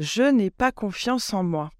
Je 0.00 0.24
n'ai 0.24 0.50
pas 0.50 0.72
confiance 0.72 1.32
en 1.32 1.44
moi. 1.44 1.70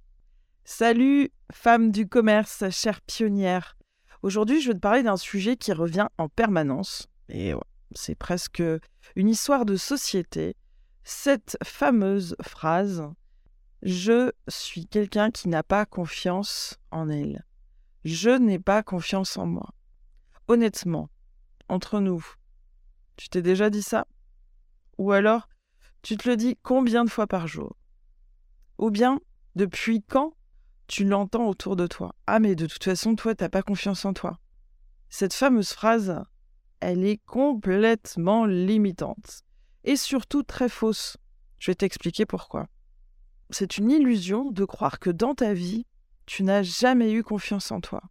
Salut, 0.65 1.33
femme 1.53 1.91
du 1.91 2.07
commerce, 2.07 2.63
chère 2.71 3.01
pionnière. 3.01 3.77
Aujourd'hui, 4.23 4.61
je 4.61 4.69
vais 4.69 4.75
te 4.75 4.79
parler 4.79 5.03
d'un 5.03 5.17
sujet 5.17 5.57
qui 5.57 5.73
revient 5.73 6.07
en 6.17 6.29
permanence. 6.29 7.09
Et 7.29 7.55
c'est 7.93 8.15
presque 8.15 8.63
une 9.17 9.29
histoire 9.29 9.65
de 9.65 9.75
société. 9.75 10.55
Cette 11.03 11.57
fameuse 11.65 12.37
phrase 12.41 13.03
Je 13.83 14.31
suis 14.47 14.87
quelqu'un 14.87 15.33
qui 15.33 15.49
n'a 15.49 15.65
pas 15.65 15.85
confiance 15.85 16.79
en 16.93 17.09
elle. 17.09 17.45
Je 18.05 18.31
n'ai 18.31 18.61
pas 18.61 18.85
confiance 18.85 19.37
en 19.37 19.47
moi. 19.47 19.71
Honnêtement, 20.47 21.11
entre 21.69 21.99
nous, 21.99 22.25
tu 23.17 23.29
t'es 23.29 23.43
déjà 23.43 23.71
dit 23.71 23.83
ça? 23.83 24.07
Ou 24.99 25.11
alors, 25.11 25.49
tu 26.03 26.17
te 26.17 26.29
le 26.29 26.37
dis 26.37 26.57
combien 26.63 27.05
de 27.05 27.11
fois 27.11 27.27
par 27.27 27.49
jour? 27.49 27.75
Ou 28.79 28.91
bien, 28.91 29.21
depuis 29.55 30.03
quand 30.03 30.35
tu 30.87 31.05
l'entends 31.05 31.47
autour 31.49 31.77
de 31.77 31.87
toi? 31.87 32.15
Ah, 32.27 32.41
mais 32.41 32.55
de 32.55 32.67
toute 32.67 32.85
façon, 32.85 33.15
toi, 33.15 33.35
t'as 33.35 33.49
pas 33.49 33.63
confiance 33.63 34.05
en 34.05 34.13
toi. 34.13 34.39
Cette 35.09 35.35
fameuse 35.35 35.71
phrase, 35.71 36.23
elle 36.81 37.05
est 37.05 37.19
complètement 37.25 38.47
limitante. 38.47 39.43
Et 39.85 39.97
surtout 39.97 40.43
très 40.43 40.69
fausse. 40.69 41.17
Je 41.59 41.71
vais 41.71 41.75
t'expliquer 41.75 42.27
pourquoi. 42.27 42.69
C'est 43.51 43.79
une 43.79 43.91
illusion 43.91 44.51
de 44.51 44.65
croire 44.65 44.99
que 44.99 45.11
dans 45.11 45.35
ta 45.35 45.55
vie, 45.55 45.87
tu 46.27 46.43
n'as 46.43 46.63
jamais 46.63 47.13
eu 47.13 47.23
confiance 47.23 47.71
en 47.71 47.81
toi. 47.81 48.03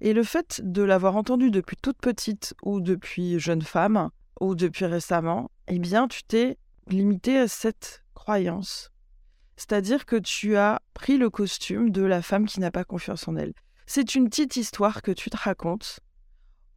Et 0.00 0.12
le 0.12 0.22
fait 0.22 0.60
de 0.64 0.82
l'avoir 0.82 1.16
entendu 1.16 1.50
depuis 1.50 1.76
toute 1.76 1.98
petite 1.98 2.54
ou 2.62 2.80
depuis 2.80 3.38
jeune 3.38 3.62
femme 3.62 4.10
ou 4.40 4.54
depuis 4.54 4.86
récemment, 4.86 5.50
eh 5.68 5.78
bien, 5.78 6.08
tu 6.08 6.22
t'es 6.22 6.56
limité 6.86 7.38
à 7.38 7.48
cette 7.48 8.02
croyance. 8.14 8.90
C'est-à-dire 9.60 10.06
que 10.06 10.16
tu 10.16 10.56
as 10.56 10.80
pris 10.94 11.18
le 11.18 11.28
costume 11.28 11.90
de 11.90 12.02
la 12.02 12.22
femme 12.22 12.46
qui 12.46 12.60
n'a 12.60 12.70
pas 12.70 12.82
confiance 12.82 13.28
en 13.28 13.36
elle. 13.36 13.52
C'est 13.84 14.14
une 14.14 14.30
petite 14.30 14.56
histoire 14.56 15.02
que 15.02 15.10
tu 15.10 15.28
te 15.28 15.36
racontes 15.36 16.00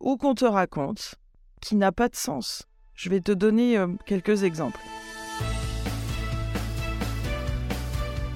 ou 0.02 0.18
qu'on 0.18 0.36
te 0.36 0.44
raconte 0.44 1.16
qui 1.62 1.76
n'a 1.76 1.94
pas 1.94 2.10
de 2.10 2.18
sens. 2.18 2.64
Je 2.94 3.10
vais 3.10 3.22
te 3.22 3.32
donner 3.32 3.78
euh, 3.78 3.88
quelques 4.06 4.44
exemples. 4.44 4.82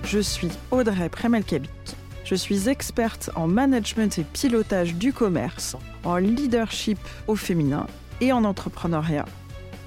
Je 0.06 0.20
suis 0.20 0.52
Audrey 0.72 1.10
Premelkabik. 1.10 1.70
Je 2.24 2.36
suis 2.36 2.70
experte 2.70 3.30
en 3.36 3.48
management 3.48 4.18
et 4.18 4.24
pilotage 4.24 4.96
du 4.96 5.12
commerce, 5.12 5.76
en 6.06 6.16
leadership 6.16 7.00
au 7.28 7.36
féminin 7.36 7.86
et 8.22 8.32
en 8.32 8.46
entrepreneuriat. 8.46 9.26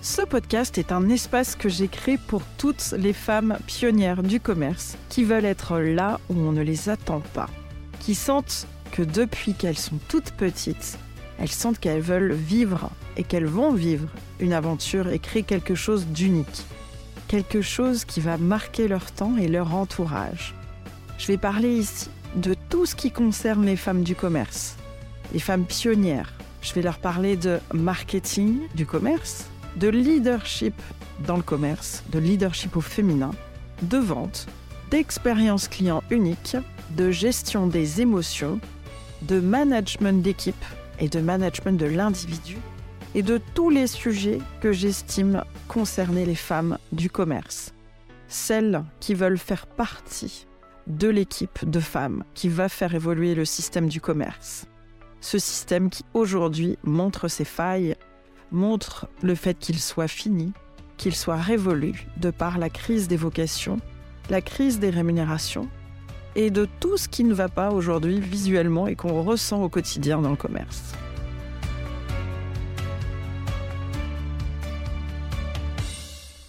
Ce 0.03 0.23
podcast 0.23 0.79
est 0.79 0.93
un 0.93 1.11
espace 1.11 1.57
que 1.57 1.69
j'ai 1.69 1.87
créé 1.87 2.17
pour 2.17 2.41
toutes 2.57 2.95
les 2.97 3.13
femmes 3.13 3.59
pionnières 3.67 4.23
du 4.23 4.41
commerce 4.41 4.97
qui 5.11 5.25
veulent 5.25 5.45
être 5.45 5.79
là 5.79 6.19
où 6.31 6.39
on 6.39 6.53
ne 6.53 6.63
les 6.63 6.89
attend 6.89 7.21
pas, 7.35 7.51
qui 8.01 8.15
sentent 8.15 8.67
que 8.93 9.03
depuis 9.03 9.53
qu'elles 9.53 9.77
sont 9.77 9.99
toutes 10.09 10.31
petites, 10.31 10.99
elles 11.39 11.51
sentent 11.51 11.79
qu'elles 11.79 12.01
veulent 12.01 12.33
vivre 12.33 12.89
et 13.19 13.25
qu'elles 13.25 13.45
vont 13.45 13.75
vivre 13.75 14.09
une 14.41 14.55
aventure 14.55 15.11
et 15.11 15.19
créer 15.19 15.43
quelque 15.43 15.75
chose 15.75 16.07
d'unique, 16.07 16.65
quelque 17.29 17.61
chose 17.61 18.07
qui 18.07 18.21
va 18.21 18.39
marquer 18.39 18.89
leur 18.89 19.13
temps 19.13 19.37
et 19.37 19.49
leur 19.49 19.75
entourage. 19.75 20.55
Je 21.19 21.27
vais 21.27 21.37
parler 21.37 21.75
ici 21.75 22.09
de 22.37 22.55
tout 22.71 22.87
ce 22.87 22.95
qui 22.95 23.11
concerne 23.11 23.67
les 23.67 23.77
femmes 23.77 24.03
du 24.03 24.15
commerce, 24.15 24.77
les 25.35 25.41
femmes 25.41 25.67
pionnières. 25.67 26.33
Je 26.63 26.73
vais 26.73 26.83
leur 26.83 26.99
parler 26.99 27.37
de 27.37 27.59
marketing 27.75 28.61
du 28.75 28.87
commerce, 28.87 29.45
de 29.77 29.89
leadership 29.89 30.75
dans 31.27 31.37
le 31.37 31.43
commerce, 31.43 32.03
de 32.11 32.19
leadership 32.19 32.77
au 32.77 32.81
féminin, 32.81 33.31
de 33.83 33.99
vente, 33.99 34.47
d'expérience 34.91 35.69
client 35.69 36.03
unique, 36.11 36.57
de 36.97 37.11
gestion 37.11 37.67
des 37.67 38.01
émotions, 38.01 38.61
de 39.23 39.41
management 39.41 40.23
d'équipe 40.23 40.65
et 40.99 41.09
de 41.09 41.21
management 41.21 41.79
de 41.79 41.87
l'individu, 41.87 42.57
et 43.15 43.23
de 43.23 43.41
tous 43.55 43.71
les 43.71 43.87
sujets 43.87 44.39
que 44.61 44.73
j'estime 44.73 45.45
concerner 45.69 46.25
les 46.27 46.35
femmes 46.35 46.79
du 46.93 47.11
commerce, 47.11 47.73
celles 48.29 48.85
qui 49.01 49.15
veulent 49.15 49.39
faire 49.39 49.67
partie 49.67 50.47
de 50.87 51.09
l'équipe 51.09 51.69
de 51.69 51.81
femmes 51.81 52.25
qui 52.35 52.49
va 52.49 52.69
faire 52.69 52.95
évoluer 52.95 53.35
le 53.35 53.45
système 53.45 53.89
du 53.89 54.01
commerce. 54.01 54.67
Ce 55.21 55.39
système 55.39 55.91
qui 55.91 56.05
aujourd'hui 56.15 56.79
montre 56.83 57.29
ses 57.29 57.45
failles 57.45 57.95
montre 58.53 59.09
le 59.23 59.35
fait 59.35 59.59
qu'il 59.59 59.79
soit 59.79 60.09
fini, 60.09 60.53
qu'il 60.97 61.15
soit 61.15 61.37
révolu 61.37 62.07
de 62.17 62.31
par 62.31 62.59
la 62.59 62.71
crise 62.71 63.09
des 63.09 63.17
vocations, 63.17 63.79
la 64.29 64.41
crise 64.41 64.79
des 64.79 64.91
rémunérations 64.91 65.69
et 66.37 66.51
de 66.51 66.69
tout 66.79 66.97
ce 66.97 67.09
qui 67.09 67.25
ne 67.25 67.35
va 67.35 67.49
pas 67.49 67.71
aujourd'hui 67.71 68.21
visuellement 68.21 68.87
et 68.87 68.97
qu'on 68.97 69.23
ressent 69.23 69.63
au 69.63 69.69
quotidien 69.69 70.21
dans 70.21 70.31
le 70.31 70.37
commerce. 70.37 70.95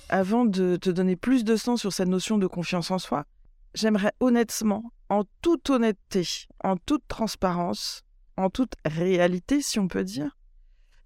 Avant 0.09 0.43
de 0.43 0.75
te 0.75 0.89
donner 0.89 1.15
plus 1.15 1.45
de 1.45 1.55
sens 1.55 1.79
sur 1.79 1.93
cette 1.93 2.09
notion 2.09 2.37
de 2.37 2.45
confiance 2.45 2.91
en 2.91 2.99
soi, 2.99 3.23
j'aimerais 3.73 4.11
honnêtement, 4.19 4.91
en 5.07 5.23
toute 5.41 5.69
honnêteté, 5.69 6.27
en 6.63 6.75
toute 6.75 7.07
transparence, 7.07 8.03
en 8.35 8.49
toute 8.49 8.73
réalité, 8.85 9.61
si 9.61 9.79
on 9.79 9.87
peut 9.87 10.03
dire, 10.03 10.37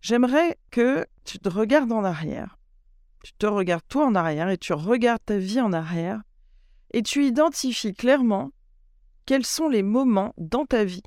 J'aimerais 0.05 0.59
que 0.69 1.07
tu 1.23 1.39
te 1.39 1.49
regardes 1.49 1.91
en 1.91 2.03
arrière. 2.03 2.59
Tu 3.23 3.33
te 3.33 3.47
regardes 3.47 3.87
toi 3.87 4.05
en 4.05 4.13
arrière 4.13 4.49
et 4.49 4.57
tu 4.59 4.71
regardes 4.73 5.25
ta 5.25 5.39
vie 5.39 5.59
en 5.59 5.73
arrière 5.73 6.21
et 6.91 7.01
tu 7.01 7.25
identifies 7.25 7.95
clairement 7.95 8.51
quels 9.25 9.47
sont 9.47 9.67
les 9.67 9.81
moments 9.81 10.35
dans 10.37 10.67
ta 10.67 10.85
vie 10.85 11.01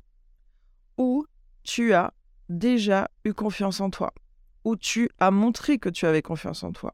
où 0.97 1.25
tu 1.63 1.93
as 1.93 2.13
déjà 2.49 3.09
eu 3.23 3.33
confiance 3.33 3.79
en 3.79 3.89
toi, 3.89 4.13
où 4.65 4.75
tu 4.75 5.09
as 5.17 5.31
montré 5.31 5.79
que 5.79 5.87
tu 5.87 6.05
avais 6.05 6.21
confiance 6.21 6.65
en 6.65 6.73
toi. 6.73 6.93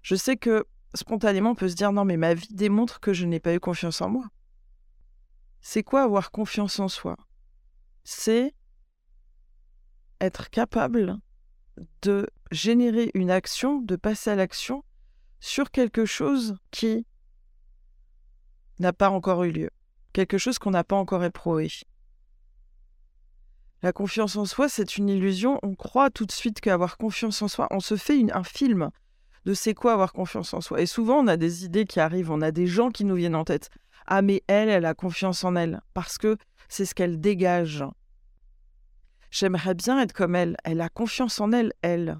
Je 0.00 0.14
sais 0.14 0.38
que 0.38 0.64
spontanément 0.94 1.50
on 1.50 1.54
peut 1.54 1.68
se 1.68 1.74
dire 1.74 1.92
non 1.92 2.06
mais 2.06 2.16
ma 2.16 2.32
vie 2.32 2.54
démontre 2.54 3.00
que 3.00 3.12
je 3.12 3.26
n'ai 3.26 3.38
pas 3.38 3.52
eu 3.52 3.60
confiance 3.60 4.00
en 4.00 4.08
moi. 4.08 4.24
C'est 5.60 5.82
quoi 5.82 6.04
avoir 6.04 6.30
confiance 6.30 6.80
en 6.80 6.88
soi? 6.88 7.18
C'est 8.02 8.54
être 10.22 10.50
capable 10.50 11.18
de 12.02 12.28
générer 12.50 13.10
une 13.14 13.30
action, 13.30 13.80
de 13.80 13.96
passer 13.96 14.30
à 14.30 14.36
l'action 14.36 14.84
sur 15.40 15.70
quelque 15.70 16.04
chose 16.04 16.56
qui 16.70 17.06
n'a 18.78 18.92
pas 18.92 19.10
encore 19.10 19.44
eu 19.44 19.50
lieu, 19.50 19.70
quelque 20.12 20.38
chose 20.38 20.58
qu'on 20.58 20.70
n'a 20.70 20.84
pas 20.84 20.96
encore 20.96 21.24
éprouvé. 21.24 21.68
La 23.82 23.92
confiance 23.92 24.36
en 24.36 24.44
soi, 24.44 24.68
c'est 24.68 24.96
une 24.96 25.08
illusion. 25.08 25.58
On 25.64 25.74
croit 25.74 26.10
tout 26.10 26.24
de 26.24 26.30
suite 26.30 26.60
qu'avoir 26.60 26.96
confiance 26.96 27.42
en 27.42 27.48
soi, 27.48 27.66
on 27.72 27.80
se 27.80 27.96
fait 27.96 28.22
un 28.32 28.44
film 28.44 28.90
de 29.44 29.54
c'est 29.54 29.74
quoi 29.74 29.92
avoir 29.92 30.12
confiance 30.12 30.54
en 30.54 30.60
soi. 30.60 30.80
Et 30.80 30.86
souvent, 30.86 31.18
on 31.18 31.26
a 31.26 31.36
des 31.36 31.64
idées 31.64 31.84
qui 31.84 31.98
arrivent, 31.98 32.30
on 32.30 32.42
a 32.42 32.52
des 32.52 32.68
gens 32.68 32.90
qui 32.90 33.04
nous 33.04 33.16
viennent 33.16 33.34
en 33.34 33.44
tête. 33.44 33.70
Ah, 34.06 34.22
mais 34.22 34.44
elle, 34.46 34.68
elle 34.68 34.84
a 34.84 34.94
confiance 34.94 35.42
en 35.42 35.56
elle, 35.56 35.80
parce 35.94 36.16
que 36.16 36.36
c'est 36.68 36.84
ce 36.84 36.94
qu'elle 36.94 37.20
dégage. 37.20 37.84
J'aimerais 39.32 39.74
bien 39.74 39.98
être 39.98 40.12
comme 40.12 40.36
elle. 40.36 40.56
Elle 40.62 40.82
a 40.82 40.90
confiance 40.90 41.40
en 41.40 41.52
elle, 41.52 41.72
elle. 41.80 42.18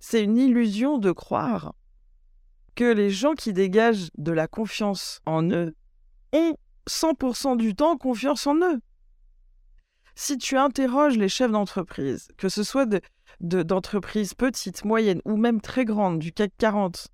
C'est 0.00 0.24
une 0.24 0.38
illusion 0.38 0.96
de 0.96 1.12
croire 1.12 1.74
que 2.74 2.90
les 2.90 3.10
gens 3.10 3.34
qui 3.34 3.52
dégagent 3.52 4.08
de 4.16 4.32
la 4.32 4.48
confiance 4.48 5.20
en 5.26 5.48
eux 5.50 5.76
ont 6.32 6.56
100% 6.88 7.58
du 7.58 7.74
temps 7.74 7.98
confiance 7.98 8.46
en 8.46 8.56
eux. 8.56 8.80
Si 10.14 10.38
tu 10.38 10.56
interroges 10.56 11.18
les 11.18 11.28
chefs 11.28 11.52
d'entreprise, 11.52 12.28
que 12.38 12.48
ce 12.48 12.62
soit 12.62 12.88
d'entreprises 13.40 14.32
petites, 14.32 14.86
moyennes 14.86 15.20
ou 15.26 15.36
même 15.36 15.60
très 15.60 15.84
grandes 15.84 16.18
du 16.18 16.32
CAC 16.32 16.52
40, 16.56 17.08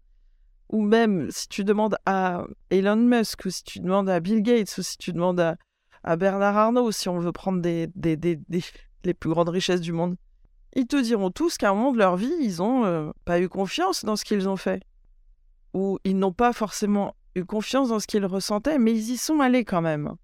ou 0.69 0.83
même 0.83 1.29
si 1.33 1.49
tu 1.49 1.65
demandes 1.65 1.97
à 2.07 2.45
Elon 2.71 2.97
Musk, 2.97 3.47
ou 3.47 3.51
si 3.51 3.65
tu 3.65 3.81
demandes 3.81 4.09
à 4.09 4.21
Bill 4.21 4.43
Gates, 4.43 4.79
ou 4.79 4.83
si 4.83 4.97
tu 4.97 5.13
demandes 5.13 5.41
à, 5.41 5.57
à 6.03 6.17
Bernard 6.17 6.57
Arnault, 6.57 6.93
si 6.93 7.09
on 7.09 7.19
veut 7.19 7.33
prendre 7.33 7.61
des, 7.61 7.89
des, 7.95 8.17
des, 8.17 8.39
les 9.05 9.15
plus 9.15 9.31
grandes 9.31 9.49
richesses 9.49 9.81
du 9.81 9.93
monde, 9.93 10.17
ils 10.75 10.87
te 10.87 11.01
diront 11.01 11.31
tous 11.31 11.57
qu'à 11.57 11.71
un 11.71 11.75
moment 11.75 11.93
de 11.93 11.99
leur 11.99 12.17
vie, 12.17 12.35
ils 12.41 12.59
n'ont 12.59 12.85
euh, 12.85 13.11
pas 13.25 13.41
eu 13.41 13.49
confiance 13.49 14.05
dans 14.05 14.17
ce 14.17 14.25
qu'ils 14.25 14.49
ont 14.49 14.57
fait. 14.57 14.83
Ou 15.73 15.99
ils 16.05 16.19
n'ont 16.19 16.33
pas 16.33 16.53
forcément 16.53 17.17
eu 17.35 17.45
confiance 17.45 17.89
dans 17.89 17.99
ce 17.99 18.07
qu'ils 18.07 18.27
ressentaient, 18.27 18.79
mais 18.79 18.93
ils 18.93 19.13
y 19.13 19.17
sont 19.17 19.41
allés 19.41 19.65
quand 19.65 19.81
même. 19.81 20.15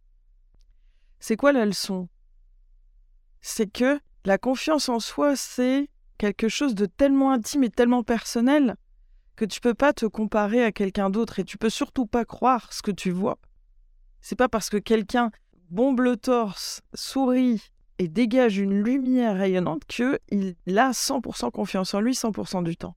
C'est 1.21 1.37
quoi 1.37 1.53
la 1.53 1.65
leçon? 1.65 2.09
C'est 3.41 3.71
que 3.71 3.99
la 4.25 4.39
confiance 4.39 4.89
en 4.89 5.01
soi, 5.01 5.37
c'est 5.37 5.89
quelque 6.19 6.49
chose 6.49 6.75
de 6.75 6.87
tellement 6.87 7.33
intime 7.33 7.65
et 7.65 7.71
tellement 7.71 8.03
personnel 8.03 8.77
que 9.37 9.45
tu 9.45 9.61
peux 9.61 9.75
pas 9.75 9.93
te 9.93 10.07
comparer 10.07 10.63
à 10.65 10.71
quelqu'un 10.71 11.11
d'autre 11.11 11.39
et 11.39 11.45
tu 11.45 11.59
peux 11.59 11.71
surtout 11.71 12.07
pas 12.07 12.25
croire 12.25 12.73
ce 12.73 12.83
que 12.83 12.91
tu 12.91 13.11
vois. 13.11 13.39
C'est 14.21 14.37
pas 14.37 14.49
parce 14.49 14.71
que 14.71 14.77
quelqu'un 14.77 15.33
bombe 15.73 16.01
le 16.01 16.19
torse, 16.19 16.83
sourit 16.93 17.63
et 17.99 18.07
dégage 18.07 18.59
une 18.59 18.83
lumière 18.83 19.37
rayonnante 19.37 19.85
qu'il 19.87 20.55
a 20.67 20.91
100% 20.91 21.51
confiance 21.51 21.95
en 21.95 22.01
lui 22.01 22.13
100% 22.13 22.63
du 22.63 22.77
temps. 22.77 22.95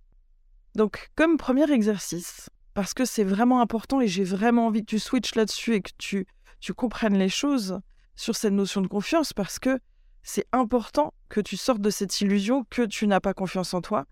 Donc, 0.75 1.09
comme 1.15 1.37
premier 1.37 1.71
exercice, 1.71 2.49
parce 2.73 2.93
que 2.93 3.05
c'est 3.05 3.23
vraiment 3.23 3.61
important 3.61 4.01
et 4.01 4.07
j'ai 4.07 4.25
vraiment 4.25 4.67
envie 4.67 4.81
que 4.81 4.89
tu 4.89 4.99
switches 4.99 5.35
là-dessus 5.35 5.75
et 5.75 5.81
que 5.81 5.91
tu, 5.97 6.27
tu 6.59 6.73
comprennes 6.73 7.17
les 7.17 7.29
choses 7.29 7.79
sur 8.17 8.35
cette 8.35 8.53
notion 8.53 8.81
de 8.81 8.87
confiance 8.87 9.31
parce 9.31 9.57
que 9.57 9.79
c'est 10.21 10.47
important 10.51 11.13
que 11.29 11.39
tu 11.39 11.55
sortes 11.55 11.81
de 11.81 11.89
cette 11.89 12.19
illusion 12.19 12.65
que 12.69 12.81
tu 12.81 13.07
n'as 13.07 13.21
pas 13.21 13.33
confiance 13.33 13.73
en 13.73 13.79
toi 13.79 14.05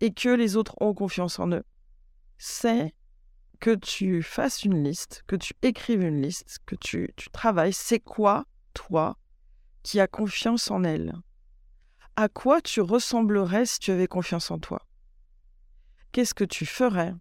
et 0.00 0.12
que 0.12 0.28
les 0.28 0.56
autres 0.56 0.76
ont 0.80 0.94
confiance 0.94 1.40
en 1.40 1.50
eux. 1.50 1.64
C'est 2.38 2.94
que 3.60 3.74
tu 3.74 4.22
fasses 4.22 4.64
une 4.64 4.82
liste, 4.82 5.24
que 5.26 5.36
tu 5.36 5.54
écrives 5.62 6.02
une 6.02 6.20
liste, 6.20 6.58
que 6.66 6.76
tu, 6.76 7.12
travailles. 7.32 7.72
C'est 7.72 8.00
quoi, 8.00 8.46
toi, 8.74 9.16
qui 9.82 10.00
a 10.00 10.06
confiance 10.06 10.70
en 10.70 10.84
elle? 10.84 11.14
À 12.16 12.28
quoi 12.28 12.60
tu 12.60 12.80
ressemblerais 12.80 13.66
si 13.66 13.78
tu 13.80 13.90
avais 13.90 14.06
confiance 14.06 14.50
en 14.50 14.58
toi? 14.58 14.86
Qu'est-ce 16.12 16.34
que 16.34 16.44
tu 16.44 16.66
ferais? 16.66 17.12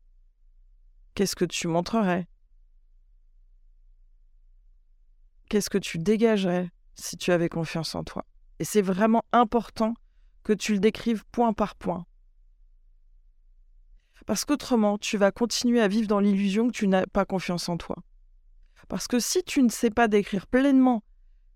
Qu'est-ce 1.16 1.36
que 1.36 1.46
tu 1.46 1.68
montrerais? 1.68 2.28
Qu'est-ce 5.50 5.70
que 5.70 5.78
tu 5.78 5.98
dégagerais 5.98 6.70
si 6.96 7.18
tu 7.18 7.32
avais 7.32 7.50
confiance 7.50 7.96
en 7.96 8.04
toi? 8.04 8.26
Et 8.60 8.66
c'est 8.66 8.82
vraiment 8.82 9.24
important 9.32 9.96
que 10.44 10.54
tu 10.54 10.74
le 10.74 10.80
décrives 10.80 11.26
point 11.32 11.54
par 11.54 11.76
point. 11.76 12.06
Parce 14.26 14.46
qu'autrement, 14.46 14.98
tu 14.98 15.18
vas 15.18 15.32
continuer 15.32 15.82
à 15.82 15.88
vivre 15.88 16.08
dans 16.08 16.20
l'illusion 16.20 16.68
que 16.68 16.74
tu 16.74 16.88
n'as 16.88 17.06
pas 17.06 17.26
confiance 17.26 17.68
en 17.70 17.78
toi. 17.78 17.98
Parce 18.88 19.08
que 19.08 19.20
si 19.20 19.44
tu 19.44 19.62
ne 19.64 19.70
sais 19.70 19.90
pas 19.90 20.08
décrire 20.08 20.48
pleinement 20.48 21.04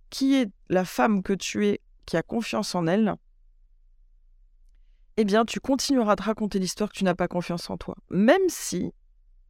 qui 0.09 0.35
est 0.35 0.49
la 0.69 0.85
femme 0.85 1.23
que 1.23 1.33
tu 1.33 1.67
es 1.67 1.81
qui 2.05 2.17
a 2.17 2.23
confiance 2.23 2.73
en 2.75 2.87
elle, 2.87 3.15
eh 5.17 5.25
bien, 5.25 5.45
tu 5.45 5.59
continueras 5.59 6.15
de 6.15 6.21
raconter 6.21 6.59
l'histoire 6.59 6.89
que 6.91 6.97
tu 6.97 7.03
n'as 7.03 7.15
pas 7.15 7.27
confiance 7.27 7.69
en 7.69 7.77
toi. 7.77 7.95
Même 8.09 8.49
si, 8.49 8.93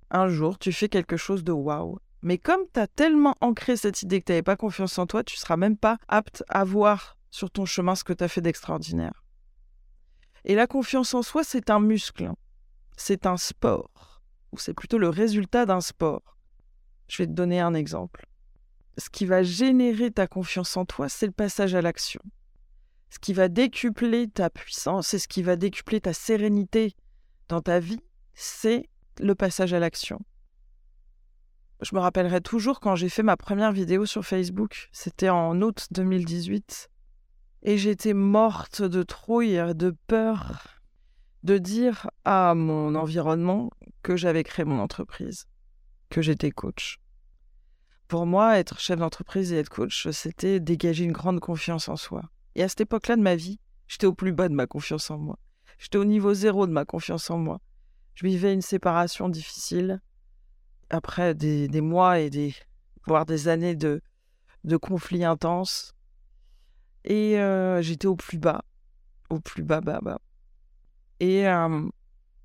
un 0.09 0.27
jour, 0.29 0.57
tu 0.57 0.71
fais 0.71 0.89
quelque 0.89 1.17
chose 1.17 1.43
de 1.43 1.51
waouh. 1.51 1.99
Mais 2.21 2.37
comme 2.37 2.61
tu 2.73 2.79
as 2.79 2.87
tellement 2.87 3.35
ancré 3.41 3.77
cette 3.77 4.01
idée 4.01 4.21
que 4.21 4.25
tu 4.25 4.31
n'avais 4.31 4.43
pas 4.43 4.55
confiance 4.55 4.97
en 4.97 5.05
toi, 5.05 5.23
tu 5.23 5.35
seras 5.37 5.57
même 5.57 5.77
pas 5.77 5.97
apte 6.07 6.43
à 6.47 6.63
voir 6.63 7.17
sur 7.29 7.51
ton 7.51 7.65
chemin 7.65 7.95
ce 7.95 8.03
que 8.03 8.13
tu 8.13 8.23
as 8.23 8.27
fait 8.27 8.41
d'extraordinaire. 8.41 9.23
Et 10.45 10.55
la 10.55 10.67
confiance 10.67 11.13
en 11.13 11.21
soi, 11.21 11.43
c'est 11.43 11.69
un 11.69 11.79
muscle 11.79 12.31
c'est 12.97 13.25
un 13.25 13.37
sport, 13.37 14.21
ou 14.51 14.57
c'est 14.57 14.73
plutôt 14.73 14.97
le 14.97 15.07
résultat 15.07 15.65
d'un 15.65 15.81
sport. 15.81 16.37
Je 17.07 17.23
vais 17.23 17.27
te 17.27 17.31
donner 17.31 17.61
un 17.61 17.73
exemple. 17.73 18.25
Ce 18.97 19.09
qui 19.09 19.25
va 19.25 19.43
générer 19.43 20.11
ta 20.11 20.27
confiance 20.27 20.75
en 20.75 20.83
toi, 20.83 21.07
c'est 21.07 21.27
le 21.27 21.31
passage 21.31 21.75
à 21.75 21.81
l'action. 21.81 22.21
Ce 23.09 23.19
qui 23.19 23.31
va 23.31 23.47
décupler 23.47 24.27
ta 24.27 24.49
puissance 24.49 25.13
et 25.13 25.19
ce 25.19 25.27
qui 25.27 25.43
va 25.43 25.55
décupler 25.55 26.01
ta 26.01 26.11
sérénité 26.11 26.95
dans 27.47 27.61
ta 27.61 27.79
vie, 27.79 28.01
c'est 28.33 28.89
le 29.19 29.35
passage 29.35 29.73
à 29.73 29.79
l'action. 29.79 30.19
Je 31.81 31.95
me 31.95 31.99
rappellerai 31.99 32.41
toujours 32.41 32.79
quand 32.79 32.95
j'ai 32.95 33.07
fait 33.07 33.23
ma 33.23 33.37
première 33.37 33.71
vidéo 33.71 34.05
sur 34.07 34.25
Facebook, 34.25 34.89
c'était 34.91 35.29
en 35.29 35.61
août 35.61 35.87
2018, 35.91 36.89
et 37.63 37.77
j'étais 37.77 38.13
morte 38.13 38.81
de 38.81 39.03
trouille, 39.03 39.61
de 39.75 39.95
peur, 40.07 40.76
de 41.47 41.57
dire 41.57 42.11
à 42.25 42.53
mon 42.55 42.93
environnement 42.93 43.69
que 44.03 44.17
j'avais 44.17 44.43
créé 44.43 44.65
mon 44.65 44.79
entreprise, 44.79 45.47
que 46.09 46.21
j'étais 46.21 46.51
coach. 46.51 46.99
Pour 48.09 48.25
moi, 48.25 48.59
être 48.59 48.81
chef 48.81 48.99
d'entreprise 48.99 49.53
et 49.53 49.57
être 49.57 49.69
coach, 49.69 50.09
c'était 50.09 50.59
dégager 50.59 51.05
une 51.05 51.13
grande 51.13 51.39
confiance 51.39 51.87
en 51.87 51.95
soi. 51.95 52.23
Et 52.55 52.63
à 52.63 52.67
cette 52.67 52.81
époque-là 52.81 53.15
de 53.15 53.21
ma 53.21 53.37
vie, 53.37 53.61
j'étais 53.87 54.07
au 54.07 54.13
plus 54.13 54.33
bas 54.33 54.49
de 54.49 54.53
ma 54.53 54.67
confiance 54.67 55.09
en 55.09 55.17
moi. 55.17 55.39
J'étais 55.79 55.97
au 55.97 56.03
niveau 56.03 56.33
zéro 56.33 56.67
de 56.67 56.73
ma 56.73 56.83
confiance 56.83 57.29
en 57.29 57.37
moi. 57.37 57.61
Je 58.13 58.27
vivais 58.27 58.53
une 58.53 58.61
séparation 58.61 59.29
difficile 59.29 60.01
après 60.89 61.33
des, 61.33 61.81
mois 61.81 62.19
et 62.19 62.29
des 62.29 62.53
voire 63.05 63.25
des 63.25 63.47
années 63.47 63.75
de, 63.75 64.01
de 64.65 64.75
conflits 64.75 65.23
intenses. 65.23 65.95
Et 67.05 67.39
euh, 67.39 67.81
j'étais 67.81 68.07
au 68.07 68.17
plus 68.17 68.37
bas, 68.37 68.65
au 69.29 69.39
plus 69.39 69.63
bas, 69.63 69.79
bas, 69.79 70.01
bas. 70.01 70.19
Et 71.19 71.45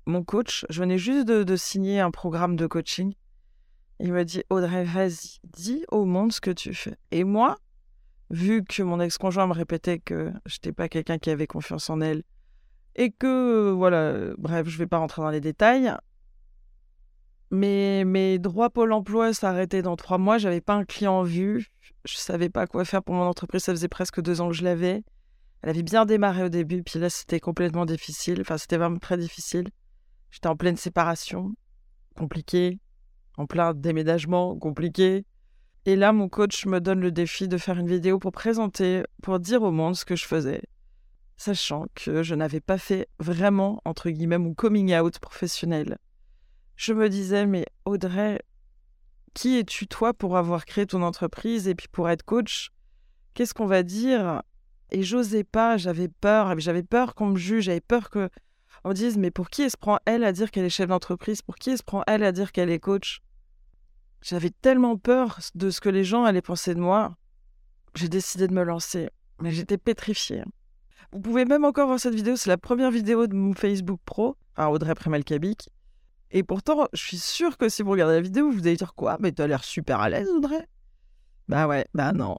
mon 0.05 0.23
coach, 0.23 0.65
je 0.69 0.79
venais 0.79 0.97
juste 0.97 1.27
de, 1.27 1.55
signer 1.55 1.99
un 1.99 2.11
programme 2.11 2.55
de 2.55 2.67
coaching. 2.67 3.13
Il 3.99 4.11
me 4.13 4.25
dit 4.25 4.43
Audrey, 4.49 4.83
vas-y, 4.83 5.39
dis 5.43 5.85
au 5.89 6.05
monde 6.05 6.33
ce 6.33 6.41
que 6.41 6.51
tu 6.51 6.73
fais. 6.73 6.97
Et 7.11 7.23
moi, 7.23 7.57
vu 8.29 8.63
que 8.63 8.83
mon 8.83 8.99
ex-conjoint 8.99 9.47
me 9.47 9.53
répétait 9.53 9.99
que 9.99 10.31
je 10.45 10.55
n'étais 10.55 10.71
pas 10.71 10.89
quelqu'un 10.89 11.19
qui 11.19 11.29
avait 11.29 11.47
confiance 11.47 11.89
en 11.89 12.01
elle, 12.01 12.23
et 12.95 13.11
que, 13.11 13.71
voilà, 13.71 14.33
bref, 14.37 14.67
je 14.67 14.77
vais 14.77 14.87
pas 14.87 14.97
rentrer 14.97 15.21
dans 15.21 15.29
les 15.29 15.41
détails, 15.41 15.93
mais 17.53 18.03
mes 18.03 18.39
droits 18.39 18.71
Pôle 18.71 18.93
emploi 18.93 19.33
s'arrêtaient 19.33 19.83
dans 19.83 19.95
trois 19.95 20.17
mois, 20.17 20.39
j'avais 20.39 20.61
pas 20.61 20.73
un 20.73 20.85
client 20.85 21.19
en 21.19 21.23
vue, 21.23 21.71
je 22.03 22.17
savais 22.17 22.49
pas 22.49 22.65
quoi 22.65 22.83
faire 22.83 23.03
pour 23.03 23.13
mon 23.13 23.25
entreprise, 23.25 23.63
ça 23.63 23.71
faisait 23.71 23.87
presque 23.87 24.21
deux 24.21 24.41
ans 24.41 24.47
que 24.47 24.55
je 24.55 24.63
l'avais. 24.63 25.03
Elle 25.63 25.69
avait 25.69 25.83
bien 25.83 26.05
démarré 26.05 26.43
au 26.43 26.49
début, 26.49 26.83
puis 26.83 26.99
là, 26.99 27.09
c'était 27.09 27.39
complètement 27.39 27.85
difficile. 27.85 28.41
Enfin, 28.41 28.57
c'était 28.57 28.77
vraiment 28.77 28.99
très 28.99 29.17
difficile. 29.17 29.69
J'étais 30.29 30.47
en 30.47 30.57
pleine 30.57 30.75
séparation, 30.75 31.53
compliqué, 32.17 32.79
en 33.37 33.45
plein 33.45 33.73
déménagement, 33.73 34.57
compliqué. 34.59 35.25
Et 35.85 35.95
là, 35.95 36.11
mon 36.11 36.27
coach 36.27 36.65
me 36.65 36.79
donne 36.79 36.99
le 36.99 37.13
défi 37.13 37.47
de 37.47 37.57
faire 37.57 37.79
une 37.79 37.87
vidéo 37.87 38.19
pour 38.19 38.33
présenter, 38.33 39.03
pour 39.21 39.39
dire 39.39 39.63
au 39.63 39.71
monde 39.71 39.95
ce 39.95 40.03
que 40.03 40.17
je 40.17 40.25
faisais, 40.25 40.61
sachant 41.37 41.85
que 41.95 42.23
je 42.23 42.35
n'avais 42.35 42.61
pas 42.61 42.77
fait 42.77 43.07
vraiment, 43.19 43.81
entre 43.85 44.09
guillemets, 44.09 44.37
mon 44.37 44.53
coming 44.53 44.93
out 44.95 45.17
professionnel. 45.19 45.97
Je 46.75 46.91
me 46.91 47.07
disais, 47.07 47.45
mais 47.45 47.65
Audrey, 47.85 48.41
qui 49.33 49.59
es-tu 49.59 49.87
toi 49.87 50.13
pour 50.13 50.35
avoir 50.35 50.65
créé 50.65 50.85
ton 50.85 51.03
entreprise 51.03 51.69
et 51.69 51.75
puis 51.75 51.87
pour 51.87 52.09
être 52.09 52.23
coach? 52.23 52.71
Qu'est-ce 53.33 53.53
qu'on 53.53 53.65
va 53.65 53.83
dire? 53.83 54.41
Et 54.93 55.03
j'osais 55.03 55.43
pas, 55.43 55.77
j'avais 55.77 56.07
peur, 56.07 56.57
j'avais 56.59 56.83
peur 56.83 57.15
qu'on 57.15 57.27
me 57.27 57.37
juge, 57.37 57.65
j'avais 57.65 57.81
peur 57.81 58.09
qu'on 58.09 58.29
me 58.85 58.93
dise 58.93 59.17
mais 59.17 59.31
pour 59.31 59.49
qui 59.49 59.63
elle 59.63 59.71
se 59.71 59.77
prend 59.77 59.99
elle 60.05 60.23
à 60.23 60.31
dire 60.31 60.51
qu'elle 60.51 60.65
est 60.65 60.69
chef 60.69 60.87
d'entreprise? 60.87 61.41
Pour 61.41 61.55
qui 61.55 61.71
elle 61.71 61.77
se 61.77 61.83
prend 61.83 62.03
elle 62.07 62.23
à 62.23 62.31
dire 62.31 62.51
qu'elle 62.51 62.69
est 62.69 62.79
coach? 62.79 63.21
J'avais 64.21 64.51
tellement 64.51 64.97
peur 64.97 65.39
de 65.55 65.69
ce 65.69 65.81
que 65.81 65.89
les 65.89 66.03
gens 66.03 66.23
allaient 66.23 66.41
penser 66.41 66.73
de 66.75 66.79
moi. 66.79 67.17
J'ai 67.95 68.07
décidé 68.07 68.47
de 68.47 68.53
me 68.53 68.63
lancer, 68.63 69.09
mais 69.41 69.51
j'étais 69.51 69.77
pétrifiée. 69.77 70.43
Vous 71.11 71.19
pouvez 71.19 71.45
même 71.45 71.65
encore 71.65 71.87
voir 71.87 71.99
cette 71.99 72.15
vidéo, 72.15 72.35
c'est 72.35 72.49
la 72.49 72.57
première 72.57 72.89
vidéo 72.89 73.27
de 73.27 73.35
mon 73.35 73.53
Facebook 73.53 73.99
Pro, 74.05 74.37
enfin 74.55 74.69
Audrey 74.69 74.95
Prémal-Kabic. 74.95 75.69
Et 76.31 76.41
pourtant, 76.41 76.87
je 76.93 77.01
suis 77.03 77.17
sûre 77.17 77.57
que 77.57 77.69
si 77.69 77.83
vous 77.83 77.91
regardez 77.91 78.15
la 78.15 78.21
vidéo, 78.21 78.49
vous 78.49 78.61
allez 78.61 78.77
dire 78.77 78.95
quoi? 78.95 79.17
Mais 79.19 79.31
t'as 79.31 79.45
l'air 79.45 79.63
super 79.63 79.99
à 79.99 80.09
l'aise, 80.09 80.29
Audrey? 80.29 80.67
Bah 81.47 81.67
ouais, 81.67 81.85
bah 81.93 82.13
non. 82.13 82.37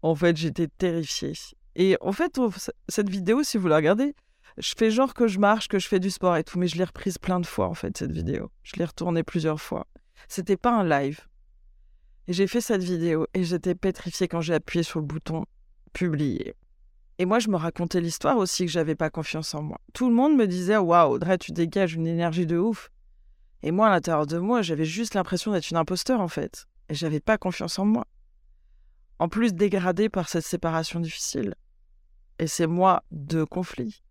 En 0.00 0.14
fait, 0.14 0.36
j'étais 0.36 0.68
terrifiée. 0.68 1.34
Et 1.76 1.96
en 2.00 2.12
fait, 2.12 2.38
cette 2.88 3.08
vidéo, 3.08 3.42
si 3.42 3.58
vous 3.58 3.68
la 3.68 3.76
regardez, 3.76 4.14
je 4.58 4.74
fais 4.76 4.90
genre 4.90 5.14
que 5.14 5.26
je 5.26 5.38
marche, 5.38 5.68
que 5.68 5.78
je 5.78 5.88
fais 5.88 5.98
du 5.98 6.10
sport 6.10 6.36
et 6.36 6.44
tout, 6.44 6.58
mais 6.58 6.68
je 6.68 6.76
l'ai 6.76 6.84
reprise 6.84 7.18
plein 7.18 7.40
de 7.40 7.46
fois 7.46 7.66
en 7.66 7.74
fait, 7.74 7.96
cette 7.96 8.12
vidéo. 8.12 8.50
Je 8.62 8.76
l'ai 8.76 8.84
retournée 8.84 9.22
plusieurs 9.22 9.60
fois. 9.60 9.86
C'était 10.28 10.56
pas 10.56 10.72
un 10.72 10.88
live. 10.88 11.20
Et 12.28 12.32
j'ai 12.32 12.46
fait 12.46 12.60
cette 12.60 12.82
vidéo 12.82 13.26
et 13.34 13.44
j'étais 13.44 13.74
pétrifiée 13.74 14.28
quand 14.28 14.40
j'ai 14.40 14.54
appuyé 14.54 14.82
sur 14.82 15.00
le 15.00 15.06
bouton 15.06 15.44
publier. 15.92 16.54
Et 17.18 17.26
moi, 17.26 17.38
je 17.38 17.48
me 17.48 17.56
racontais 17.56 18.00
l'histoire 18.00 18.38
aussi 18.38 18.64
que 18.64 18.70
j'avais 18.70 18.94
pas 18.94 19.10
confiance 19.10 19.54
en 19.54 19.62
moi. 19.62 19.80
Tout 19.92 20.08
le 20.08 20.14
monde 20.14 20.36
me 20.36 20.46
disait 20.46 20.76
Waouh, 20.76 21.12
Audrey, 21.12 21.38
tu 21.38 21.52
dégages 21.52 21.94
une 21.94 22.06
énergie 22.06 22.46
de 22.46 22.56
ouf. 22.56 22.90
Et 23.62 23.70
moi, 23.70 23.88
à 23.88 23.90
l'intérieur 23.90 24.26
de 24.26 24.38
moi, 24.38 24.62
j'avais 24.62 24.84
juste 24.84 25.14
l'impression 25.14 25.52
d'être 25.52 25.70
une 25.70 25.76
imposteur 25.76 26.20
en 26.20 26.28
fait. 26.28 26.66
Et 26.88 26.94
j'avais 26.94 27.20
pas 27.20 27.38
confiance 27.38 27.78
en 27.78 27.84
moi. 27.84 28.06
En 29.18 29.28
plus, 29.28 29.54
dégradée 29.54 30.08
par 30.08 30.28
cette 30.28 30.44
séparation 30.44 31.00
difficile 31.00 31.54
et 32.38 32.46
c'est 32.46 32.66
moi 32.66 33.02
de 33.10 33.44
conflit. 33.44 34.02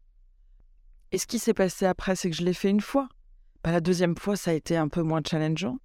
Et 1.11 1.17
ce 1.17 1.27
qui 1.27 1.39
s'est 1.39 1.53
passé 1.53 1.85
après, 1.85 2.15
c'est 2.15 2.29
que 2.29 2.35
je 2.35 2.43
l'ai 2.43 2.53
fait 2.53 2.69
une 2.69 2.81
fois. 2.81 3.07
Bah, 3.63 3.71
la 3.71 3.81
deuxième 3.81 4.17
fois, 4.17 4.35
ça 4.35 4.51
a 4.51 4.53
été 4.53 4.75
un 4.77 4.87
peu 4.87 5.01
moins 5.01 5.21
challengeant. 5.25 5.77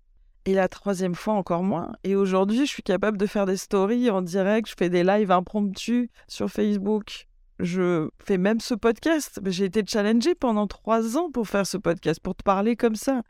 Et 0.45 0.55
la 0.55 0.69
troisième 0.69 1.15
fois, 1.15 1.35
encore 1.35 1.63
moins. 1.63 1.93
Et 2.05 2.15
aujourd'hui, 2.15 2.61
je 2.61 2.71
suis 2.71 2.83
capable 2.83 3.19
de 3.19 3.27
faire 3.27 3.45
des 3.45 3.59
stories 3.59 4.09
en 4.09 4.23
direct, 4.23 4.69
je 4.69 4.75
fais 4.79 4.89
des 4.89 5.05
lives 5.05 5.31
impromptus 5.31 6.09
sur 6.27 6.49
Facebook. 6.49 7.27
Je 7.61 8.09
fais 8.25 8.39
même 8.39 8.61
ce 8.61 8.75
podcast. 8.75 9.41
J'ai 9.45 9.67
été 9.67 9.83
challengée 9.87 10.35
pendant 10.35 10.67
trois 10.67 11.19
ans 11.19 11.31
pour 11.31 11.49
faire 11.49 11.67
ce 11.67 11.77
podcast, 11.77 12.21
pour 12.21 12.35
te 12.35 12.43
parler 12.43 12.77
comme 12.77 12.95
ça. 12.95 13.23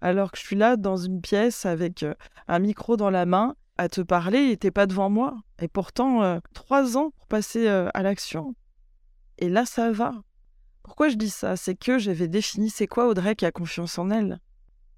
Alors 0.00 0.32
que 0.32 0.38
je 0.38 0.44
suis 0.44 0.56
là 0.56 0.76
dans 0.76 0.96
une 0.96 1.20
pièce 1.20 1.66
avec 1.66 2.02
euh, 2.02 2.14
un 2.46 2.58
micro 2.58 2.96
dans 2.96 3.10
la 3.10 3.26
main 3.26 3.54
à 3.76 3.88
te 3.88 4.00
parler 4.00 4.50
et 4.50 4.56
t'es 4.56 4.70
pas 4.70 4.86
devant 4.86 5.10
moi. 5.10 5.36
Et 5.58 5.68
pourtant, 5.68 6.22
euh, 6.22 6.38
trois 6.54 6.96
ans 6.96 7.10
pour 7.10 7.26
passer 7.26 7.66
euh, 7.66 7.88
à 7.94 8.02
l'action. 8.02 8.54
Et 9.38 9.48
là, 9.48 9.64
ça 9.64 9.90
va. 9.90 10.12
Pourquoi 10.82 11.08
je 11.08 11.16
dis 11.16 11.30
ça? 11.30 11.56
C'est 11.56 11.74
que 11.74 11.98
j'avais 11.98 12.28
défini 12.28 12.70
c'est 12.70 12.86
quoi 12.86 13.06
Audrey 13.06 13.34
qui 13.36 13.46
a 13.46 13.52
confiance 13.52 13.98
en 13.98 14.10
elle. 14.10 14.40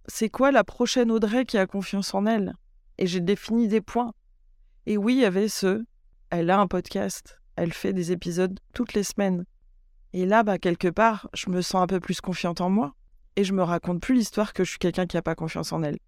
C'est 0.07 0.31
quoi 0.31 0.51
la 0.51 0.65
prochaine 0.65 1.11
Audrey 1.11 1.45
qui 1.45 1.59
a 1.59 1.67
confiance 1.67 2.15
en 2.15 2.27
elle? 2.27 2.55
Et 2.99 3.07
j'ai 3.07 3.21
défini 3.21 3.69
des 3.69 3.81
points. 3.81 4.13
Et 4.87 4.97
oui, 4.97 5.15
il 5.15 5.21
y 5.21 5.25
avait 5.25 5.49
ce. 5.49 5.85
Elle 6.31 6.51
a 6.51 6.59
un 6.59 6.67
podcast. 6.67 7.39
Elle 7.57 7.73
fait 7.73 7.93
des 7.93 8.11
épisodes 8.11 8.59
toutes 8.75 8.95
les 8.95 9.05
semaines. 9.05 9.45
Et 10.13 10.27
là, 10.27 10.43
bah, 10.43 10.59
quelque 10.59 10.89
part, 10.89 11.29
je 11.35 11.51
me 11.51 11.63
sens 11.63 11.83
un 11.83 11.87
peu 11.87 12.01
plus 12.01 12.21
confiante 12.21 12.61
en 12.61 12.71
moi. 12.71 12.95
et 13.37 13.45
je 13.45 13.53
me 13.53 13.63
raconte 13.63 14.01
plus 14.01 14.15
l'histoire 14.15 14.53
que 14.53 14.65
je 14.65 14.71
suis 14.71 14.79
quelqu'un 14.79 15.07
qui 15.07 15.17
n'a 15.17 15.23
pas 15.23 15.35
confiance 15.35 15.73
en 15.73 15.83
elle. 15.83 15.99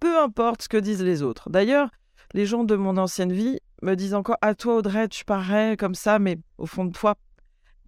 Peu 0.00 0.18
importe 0.18 0.62
ce 0.62 0.68
que 0.68 0.78
disent 0.78 1.02
les 1.02 1.22
autres. 1.22 1.50
D'ailleurs, 1.50 1.90
les 2.34 2.46
gens 2.46 2.64
de 2.64 2.76
mon 2.76 2.96
ancienne 2.96 3.32
vie 3.32 3.58
me 3.82 3.94
disent 3.94 4.14
encore 4.14 4.36
À 4.40 4.54
toi, 4.54 4.76
Audrey, 4.76 5.08
tu 5.08 5.24
parais 5.24 5.76
comme 5.76 5.94
ça, 5.94 6.18
mais 6.18 6.38
au 6.58 6.66
fond 6.66 6.84
de 6.84 6.92
toi, 6.92 7.16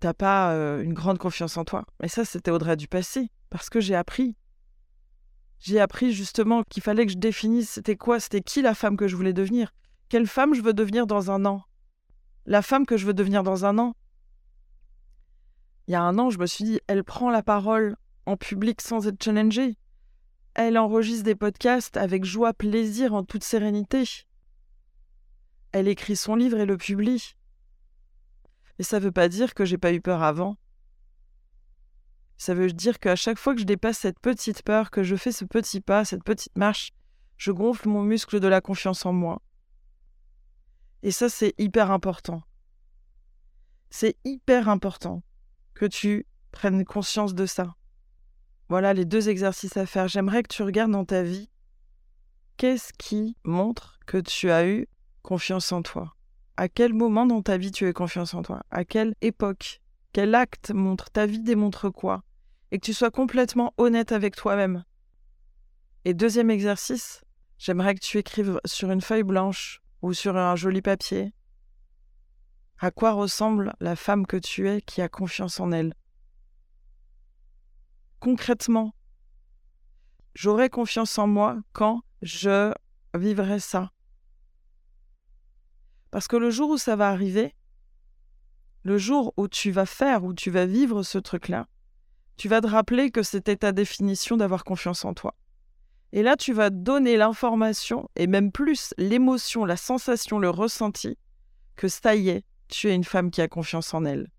t'as 0.00 0.14
pas 0.14 0.52
euh, 0.52 0.82
une 0.82 0.92
grande 0.92 1.18
confiance 1.18 1.56
en 1.56 1.64
toi. 1.64 1.84
Mais 2.00 2.08
ça, 2.08 2.24
c'était 2.24 2.50
Audrey 2.50 2.76
du 2.76 2.88
passé, 2.88 3.30
parce 3.50 3.70
que 3.70 3.80
j'ai 3.80 3.94
appris. 3.94 4.36
J'ai 5.60 5.80
appris 5.80 6.12
justement 6.12 6.62
qu'il 6.64 6.82
fallait 6.82 7.06
que 7.06 7.12
je 7.12 7.18
définisse 7.18 7.70
c'était 7.70 7.96
quoi, 7.96 8.20
c'était 8.20 8.42
qui 8.42 8.60
la 8.60 8.74
femme 8.74 8.96
que 8.96 9.08
je 9.08 9.16
voulais 9.16 9.32
devenir. 9.32 9.72
Quelle 10.10 10.26
femme 10.26 10.54
je 10.54 10.60
veux 10.60 10.74
devenir 10.74 11.06
dans 11.06 11.30
un 11.30 11.46
an? 11.46 11.62
La 12.44 12.60
femme 12.60 12.84
que 12.84 12.98
je 12.98 13.06
veux 13.06 13.14
devenir 13.14 13.42
dans 13.42 13.64
un 13.64 13.78
an? 13.78 13.94
Il 15.88 15.92
y 15.92 15.94
a 15.94 16.02
un 16.02 16.18
an, 16.18 16.28
je 16.28 16.38
me 16.38 16.46
suis 16.46 16.64
dit 16.64 16.80
Elle 16.86 17.04
prend 17.04 17.30
la 17.30 17.42
parole 17.42 17.96
en 18.26 18.36
public 18.36 18.82
sans 18.82 19.06
être 19.06 19.22
challengée. 19.22 19.78
Elle 20.54 20.78
enregistre 20.78 21.24
des 21.24 21.34
podcasts 21.34 21.96
avec 21.96 22.24
joie, 22.24 22.52
plaisir, 22.52 23.14
en 23.14 23.24
toute 23.24 23.42
sérénité. 23.42 24.04
Elle 25.74 25.88
écrit 25.88 26.14
son 26.14 26.36
livre 26.36 26.58
et 26.58 26.66
le 26.66 26.76
publie. 26.76 27.34
Et 28.78 28.84
ça 28.84 29.00
ne 29.00 29.04
veut 29.04 29.10
pas 29.10 29.28
dire 29.28 29.54
que 29.54 29.64
j'ai 29.64 29.76
pas 29.76 29.92
eu 29.92 30.00
peur 30.00 30.22
avant. 30.22 30.56
Ça 32.36 32.54
veut 32.54 32.70
dire 32.70 33.00
qu'à 33.00 33.16
chaque 33.16 33.38
fois 33.38 33.54
que 33.54 33.60
je 33.60 33.66
dépasse 33.66 33.98
cette 33.98 34.20
petite 34.20 34.62
peur, 34.62 34.92
que 34.92 35.02
je 35.02 35.16
fais 35.16 35.32
ce 35.32 35.44
petit 35.44 35.80
pas, 35.80 36.04
cette 36.04 36.22
petite 36.22 36.56
marche, 36.56 36.92
je 37.38 37.50
gonfle 37.50 37.88
mon 37.88 38.04
muscle 38.04 38.38
de 38.38 38.46
la 38.46 38.60
confiance 38.60 39.04
en 39.04 39.12
moi. 39.12 39.42
Et 41.02 41.10
ça, 41.10 41.28
c'est 41.28 41.54
hyper 41.58 41.90
important. 41.90 42.44
C'est 43.90 44.16
hyper 44.24 44.68
important 44.68 45.24
que 45.74 45.86
tu 45.86 46.24
prennes 46.52 46.84
conscience 46.84 47.34
de 47.34 47.46
ça. 47.46 47.74
Voilà 48.68 48.94
les 48.94 49.04
deux 49.04 49.28
exercices 49.28 49.76
à 49.76 49.86
faire. 49.86 50.06
J'aimerais 50.06 50.44
que 50.44 50.54
tu 50.54 50.62
regardes 50.62 50.92
dans 50.92 51.04
ta 51.04 51.24
vie 51.24 51.50
qu'est-ce 52.58 52.92
qui 52.92 53.36
montre 53.42 53.98
que 54.06 54.18
tu 54.18 54.52
as 54.52 54.68
eu 54.68 54.86
confiance 55.24 55.72
en 55.72 55.82
toi 55.82 56.14
À 56.56 56.68
quel 56.68 56.94
moment 56.94 57.26
dans 57.26 57.42
ta 57.42 57.56
vie 57.56 57.72
tu 57.72 57.86
as 57.86 57.92
confiance 57.92 58.34
en 58.34 58.42
toi? 58.42 58.62
À 58.70 58.84
quelle 58.84 59.16
époque? 59.20 59.80
Quel 60.12 60.36
acte 60.36 60.70
montre? 60.70 61.10
Ta 61.10 61.26
vie 61.26 61.40
démontre 61.40 61.90
quoi? 61.90 62.22
Et 62.70 62.78
que 62.78 62.86
tu 62.86 62.94
sois 62.94 63.10
complètement 63.10 63.74
honnête 63.76 64.12
avec 64.12 64.36
toi-même. 64.36 64.84
Et 66.04 66.14
deuxième 66.14 66.50
exercice, 66.50 67.24
j'aimerais 67.58 67.96
que 67.96 68.04
tu 68.04 68.18
écrives 68.18 68.60
sur 68.64 68.92
une 68.92 69.00
feuille 69.00 69.24
blanche 69.24 69.80
ou 70.02 70.12
sur 70.12 70.36
un 70.36 70.54
joli 70.54 70.82
papier 70.82 71.32
à 72.84 72.90
quoi 72.90 73.12
ressemble 73.12 73.72
la 73.80 73.96
femme 73.96 74.26
que 74.26 74.36
tu 74.36 74.68
es 74.68 74.82
qui 74.82 75.00
a 75.00 75.08
confiance 75.08 75.58
en 75.58 75.72
elle? 75.72 75.94
Concrètement, 78.20 78.94
j'aurai 80.34 80.68
confiance 80.68 81.18
en 81.18 81.26
moi 81.26 81.56
quand 81.72 82.02
je 82.20 82.74
vivrai 83.16 83.58
ça. 83.58 83.90
Parce 86.14 86.28
que 86.28 86.36
le 86.36 86.48
jour 86.48 86.70
où 86.70 86.78
ça 86.78 86.94
va 86.94 87.08
arriver, 87.08 87.56
le 88.84 88.98
jour 88.98 89.34
où 89.36 89.48
tu 89.48 89.72
vas 89.72 89.84
faire, 89.84 90.22
où 90.22 90.32
tu 90.32 90.48
vas 90.48 90.64
vivre 90.64 91.02
ce 91.02 91.18
truc-là, 91.18 91.66
tu 92.36 92.48
vas 92.48 92.60
te 92.60 92.68
rappeler 92.68 93.10
que 93.10 93.24
c'était 93.24 93.56
ta 93.56 93.72
définition 93.72 94.36
d'avoir 94.36 94.62
confiance 94.62 95.04
en 95.04 95.12
toi. 95.12 95.34
Et 96.12 96.22
là, 96.22 96.36
tu 96.36 96.52
vas 96.52 96.70
donner 96.70 97.16
l'information, 97.16 98.08
et 98.14 98.28
même 98.28 98.52
plus 98.52 98.94
l'émotion, 98.96 99.64
la 99.64 99.76
sensation, 99.76 100.38
le 100.38 100.50
ressenti, 100.50 101.18
que 101.74 101.88
ça 101.88 102.14
y 102.14 102.28
est, 102.28 102.44
tu 102.68 102.88
es 102.88 102.94
une 102.94 103.02
femme 103.02 103.32
qui 103.32 103.42
a 103.42 103.48
confiance 103.48 103.92
en 103.92 104.04
elle. 104.04 104.30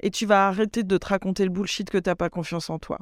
Et 0.00 0.10
tu 0.10 0.26
vas 0.26 0.48
arrêter 0.48 0.82
de 0.82 0.98
te 0.98 1.06
raconter 1.06 1.44
le 1.44 1.50
bullshit 1.50 1.88
que 1.88 1.96
tu 1.96 2.10
n'as 2.10 2.14
pas 2.14 2.28
confiance 2.28 2.68
en 2.68 2.78
toi. 2.78 2.98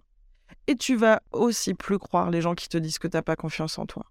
Et 0.69 0.77
tu 0.77 0.95
vas 0.95 1.21
aussi 1.33 1.75
plus 1.75 1.99
croire 1.99 2.31
les 2.31 2.43
gens 2.43 2.55
qui 2.55 2.69
te 2.69 2.79
disent 2.79 3.01
que 3.01 3.09
tu 3.09 3.17
n'as 3.17 3.23
pas 3.23 3.35
confiance 3.35 3.77
en 3.77 3.87
toi. 3.87 4.05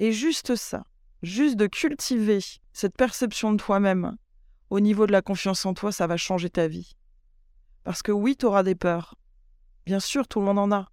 Et 0.00 0.10
juste 0.10 0.56
ça, 0.56 0.82
juste 1.22 1.56
de 1.56 1.66
cultiver 1.66 2.40
cette 2.72 2.96
perception 2.96 3.52
de 3.52 3.58
toi-même 3.58 4.16
au 4.70 4.80
niveau 4.80 5.06
de 5.06 5.12
la 5.12 5.22
confiance 5.22 5.64
en 5.64 5.74
toi, 5.74 5.92
ça 5.92 6.06
va 6.06 6.16
changer 6.16 6.50
ta 6.50 6.68
vie. 6.68 6.96
Parce 7.84 8.02
que 8.02 8.12
oui, 8.12 8.36
tu 8.36 8.46
auras 8.46 8.62
des 8.62 8.74
peurs. 8.74 9.14
Bien 9.84 10.00
sûr, 10.00 10.26
tout 10.26 10.40
le 10.40 10.46
monde 10.46 10.58
en 10.58 10.72
a. 10.72 10.90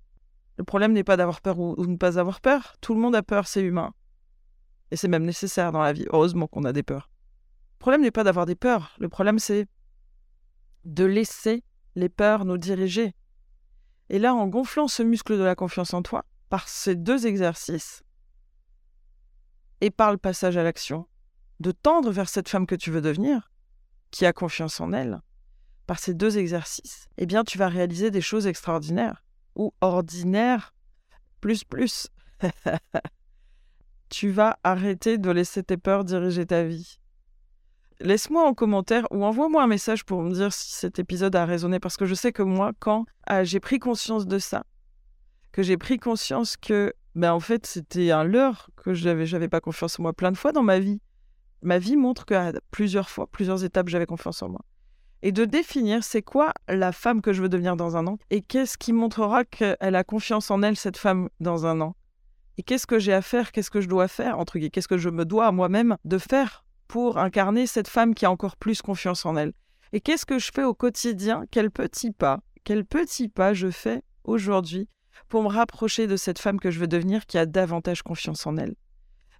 Le 0.57 0.63
problème 0.63 0.93
n'est 0.93 1.03
pas 1.03 1.17
d'avoir 1.17 1.41
peur 1.41 1.59
ou, 1.59 1.75
de 1.75 1.89
ne 1.89 1.97
pas 1.97 2.19
avoir 2.19 2.39
peur. 2.39 2.75
Tout 2.81 2.93
le 2.93 2.99
monde 2.99 3.15
a 3.15 3.23
peur, 3.23 3.47
c'est 3.47 3.63
humain. 3.63 3.93
Et 4.91 4.95
c'est 4.95 5.07
même 5.07 5.25
nécessaire 5.25 5.71
dans 5.71 5.81
la 5.81 5.93
vie. 5.93 6.05
Heureusement 6.11 6.47
qu'on 6.47 6.65
a 6.65 6.73
des 6.73 6.83
peurs. 6.83 7.09
Le 7.75 7.79
problème 7.79 8.01
n'est 8.01 8.11
pas 8.11 8.23
d'avoir 8.23 8.45
des 8.45 8.55
peurs. 8.55 8.95
Le 8.99 9.09
problème, 9.09 9.39
c'est 9.39 9.67
de 10.85 11.03
laisser 11.03 11.63
les 11.95 12.09
peurs 12.09 12.45
nous 12.45 12.57
diriger. 12.57 13.15
Et 14.09 14.19
là, 14.19 14.35
en 14.35 14.47
gonflant 14.47 14.87
ce 14.87 15.01
muscle 15.01 15.37
de 15.37 15.43
la 15.43 15.55
confiance 15.55 15.93
en 15.95 16.03
toi, 16.03 16.23
par 16.49 16.67
ces 16.67 16.95
deux 16.95 17.25
exercices, 17.25 18.03
et 19.83 19.91
par 19.91 20.13
le 20.13 20.17
passage 20.17 20.55
à 20.55 20.63
l'action, 20.63 21.07
de 21.59 21.71
tendre 21.71 22.09
vers 22.09 22.29
cette 22.29 22.47
femme 22.47 22.65
que 22.65 22.73
tu 22.73 22.89
veux 22.89 23.01
devenir, 23.01 23.51
qui 24.11 24.25
a 24.25 24.31
confiance 24.31 24.79
en 24.79 24.93
elle, 24.93 25.19
par 25.87 25.99
ces 25.99 26.13
deux 26.13 26.37
exercices, 26.37 27.09
eh 27.17 27.25
bien 27.25 27.43
tu 27.43 27.57
vas 27.57 27.67
réaliser 27.67 28.09
des 28.09 28.21
choses 28.21 28.47
extraordinaires 28.47 29.25
ou 29.55 29.73
ordinaires, 29.81 30.73
plus 31.41 31.65
plus. 31.65 32.07
tu 34.09 34.29
vas 34.29 34.57
arrêter 34.63 35.17
de 35.17 35.29
laisser 35.29 35.63
tes 35.63 35.75
peurs 35.75 36.05
diriger 36.05 36.45
ta 36.45 36.63
vie. 36.63 36.97
Laisse-moi 37.99 38.47
en 38.47 38.53
commentaire 38.53 39.05
ou 39.11 39.25
envoie-moi 39.25 39.63
un 39.63 39.67
message 39.67 40.05
pour 40.05 40.21
me 40.21 40.33
dire 40.33 40.53
si 40.53 40.71
cet 40.71 40.97
épisode 40.97 41.35
a 41.35 41.45
résonné 41.45 41.81
parce 41.81 41.97
que 41.97 42.05
je 42.05 42.15
sais 42.15 42.31
que 42.31 42.41
moi, 42.41 42.71
quand 42.79 43.05
ah, 43.27 43.43
j'ai 43.43 43.59
pris 43.59 43.79
conscience 43.79 44.27
de 44.27 44.39
ça, 44.39 44.63
que 45.51 45.61
j'ai 45.61 45.75
pris 45.75 45.99
conscience 45.99 46.55
que 46.55 46.93
ben 47.15 47.32
en 47.32 47.39
fait, 47.39 47.65
c'était 47.65 48.12
un 48.12 48.24
leurre 48.24 48.70
que 48.75 48.93
j'avais, 48.93 49.25
j'avais 49.25 49.50
pas 49.50 49.62
confiance 49.62 50.00
en 50.00 50.03
moi 50.03 50.13
plein 50.13 50.32
de 50.32 50.38
fois 50.38 50.51
dans 50.51 50.63
ma 50.63 50.79
vie. 50.79 51.00
Ma 51.62 51.77
vie 51.77 51.96
montre 51.96 52.25
qu'à 52.25 52.51
plusieurs 52.72 53.10
fois, 53.10 53.27
plusieurs 53.27 53.63
étapes, 53.63 53.89
j'avais 53.89 54.05
confiance 54.05 54.41
en 54.41 54.50
moi. 54.50 54.62
Et 55.22 55.32
de 55.32 55.46
définir 55.46 56.03
c'est 56.03 56.22
quoi 56.22 56.53
la 56.67 56.91
femme 56.91 57.22
que 57.22 57.32
je 57.32 57.41
veux 57.41 57.50
devenir 57.50 57.77
dans 57.77 57.96
un 57.96 58.08
an 58.08 58.17
et 58.29 58.41
qu'est-ce 58.41 58.77
qui 58.77 58.91
montrera 58.91 59.46
qu'elle 59.46 59.96
a 59.96 60.03
confiance 60.03 60.51
en 60.51 60.62
elle, 60.63 60.75
cette 60.75 60.98
femme, 60.98 61.29
dans 61.39 61.65
un 61.65 61.79
an. 61.79 61.96
Et 62.58 62.63
qu'est-ce 62.63 62.86
que 62.86 63.00
j'ai 63.00 63.13
à 63.13 63.22
faire, 63.22 63.51
qu'est-ce 63.51 63.72
que 63.72 63.79
je 63.79 63.88
dois 63.88 64.08
faire, 64.08 64.38
entre 64.38 64.58
guillemets, 64.58 64.70
qu'est-ce 64.70 64.88
que 64.88 64.98
je 64.98 65.10
me 65.10 65.24
dois 65.24 65.48
à 65.48 65.51
moi-même 65.51 65.98
de 66.03 66.17
faire 66.17 66.65
pour 66.88 67.17
incarner 67.17 67.67
cette 67.67 67.88
femme 67.88 68.13
qui 68.13 68.25
a 68.25 68.32
encore 68.32 68.58
plus 68.58 68.82
confiance 68.82 69.25
en 69.25 69.36
elle. 69.36 69.53
Et 69.93 70.01
qu'est-ce 70.01 70.25
que 70.25 70.39
je 70.39 70.51
fais 70.53 70.63
au 70.63 70.74
quotidien 70.74 71.46
Quel 71.51 71.72
petit 71.72 72.12
pas, 72.12 72.41
quel 72.63 72.86
petit 72.86 73.29
pas 73.29 73.53
je 73.53 73.72
fais 73.72 74.03
aujourd'hui 74.25 74.89
pour 75.33 75.41
me 75.41 75.49
rapprocher 75.49 76.05
de 76.05 76.15
cette 76.15 76.37
femme 76.37 76.59
que 76.59 76.69
je 76.69 76.79
veux 76.79 76.85
devenir 76.85 77.25
qui 77.25 77.39
a 77.39 77.47
davantage 77.47 78.03
confiance 78.03 78.45
en 78.45 78.55
elle. 78.55 78.75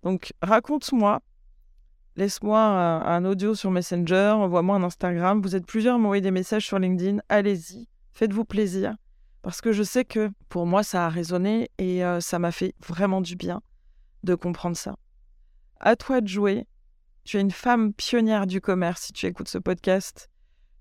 Donc 0.02 0.34
raconte-moi, 0.42 1.22
laisse-moi 2.16 2.60
un, 2.60 3.26
audio 3.26 3.54
sur 3.54 3.70
Messenger, 3.70 4.34
envoie-moi 4.38 4.78
un 4.78 4.82
Instagram. 4.82 5.40
Vous 5.44 5.56
êtes 5.56 5.68
plusieurs 5.68 5.94
à 5.94 5.98
m'envoyer 6.00 6.22
des 6.24 6.32
messages 6.32 6.66
sur 6.66 6.80
LinkedIn. 6.80 7.20
Allez-y, 7.30 7.88
faites-vous 8.12 8.44
plaisir. 8.44 8.96
Parce 9.44 9.62
que 9.62 9.72
je 9.72 9.84
sais 9.84 10.04
que 10.04 10.32
pour 10.50 10.66
moi, 10.66 10.82
ça 10.82 11.06
a 11.06 11.10
résonné 11.10 11.70
et 11.78 12.04
euh, 12.04 12.20
ça 12.22 12.40
m'a 12.40 12.52
fait 12.52 12.74
vraiment 12.84 13.22
du 13.22 13.36
bien 13.36 13.62
de 14.24 14.34
comprendre 14.34 14.76
ça. 14.76 14.96
À 15.80 15.96
toi 15.96 16.22
de 16.22 16.28
jouer. 16.28 16.66
Tu 17.24 17.38
es 17.38 17.42
une 17.42 17.52
femme 17.52 17.94
pionnière 17.94 18.48
du 18.48 18.62
commerce 18.62 19.04
si 19.04 19.14
tu 19.14 19.28
écoutes 19.28 19.48
ce 19.48 19.60
podcast. 19.60 20.28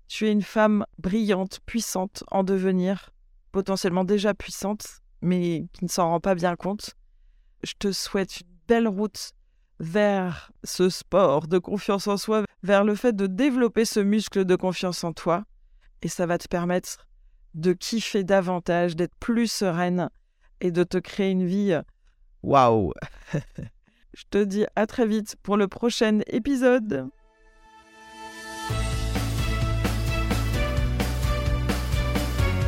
Tu 0.07 0.25
es 0.25 0.31
une 0.31 0.41
femme 0.41 0.87
brillante, 0.97 1.59
puissante, 1.67 2.23
en 2.31 2.43
devenir 2.43 3.11
potentiellement 3.51 4.03
déjà 4.03 4.33
puissante, 4.33 5.02
mais 5.23 5.65
qui 5.73 5.85
ne 5.85 5.89
s'en 5.89 6.09
rend 6.09 6.19
pas 6.19 6.35
bien 6.35 6.55
compte. 6.55 6.95
Je 7.63 7.73
te 7.79 7.91
souhaite 7.91 8.41
une 8.41 8.47
belle 8.67 8.87
route 8.87 9.31
vers 9.79 10.51
ce 10.63 10.89
sport 10.89 11.47
de 11.47 11.57
confiance 11.57 12.07
en 12.07 12.17
soi, 12.17 12.43
vers 12.61 12.83
le 12.83 12.95
fait 12.95 13.15
de 13.15 13.25
développer 13.25 13.85
ce 13.85 13.99
muscle 13.99 14.45
de 14.45 14.55
confiance 14.55 15.03
en 15.03 15.13
toi. 15.13 15.45
Et 16.01 16.07
ça 16.07 16.25
va 16.25 16.37
te 16.37 16.47
permettre 16.47 17.07
de 17.53 17.73
kiffer 17.73 18.23
davantage, 18.23 18.95
d'être 18.95 19.15
plus 19.19 19.47
sereine 19.47 20.09
et 20.59 20.71
de 20.71 20.83
te 20.83 20.97
créer 20.97 21.31
une 21.31 21.45
vie 21.45 21.79
waouh. 22.41 22.93
Je 24.13 24.23
te 24.29 24.43
dis 24.43 24.65
à 24.75 24.85
très 24.85 25.07
vite 25.07 25.35
pour 25.41 25.57
le 25.57 25.67
prochain 25.67 26.19
épisode. 26.27 27.09